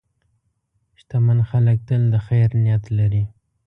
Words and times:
شتمن 0.99 1.39
خلک 1.49 1.77
تل 1.87 2.01
د 2.13 2.15
خیر 2.25 2.49
نیت 2.63 2.83
لري. 2.97 3.23